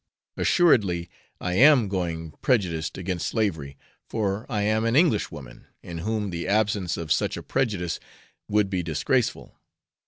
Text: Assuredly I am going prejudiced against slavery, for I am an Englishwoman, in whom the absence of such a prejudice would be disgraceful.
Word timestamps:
Assuredly 0.35 1.11
I 1.39 1.53
am 1.53 1.87
going 1.87 2.31
prejudiced 2.41 2.97
against 2.97 3.27
slavery, 3.27 3.77
for 4.09 4.47
I 4.49 4.63
am 4.63 4.83
an 4.83 4.95
Englishwoman, 4.95 5.67
in 5.83 5.99
whom 5.99 6.31
the 6.31 6.47
absence 6.47 6.97
of 6.97 7.11
such 7.11 7.37
a 7.37 7.43
prejudice 7.43 7.99
would 8.49 8.67
be 8.67 8.81
disgraceful. 8.81 9.59